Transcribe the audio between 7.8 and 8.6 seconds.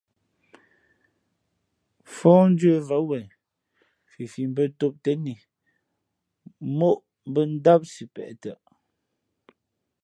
sipeʼ tα.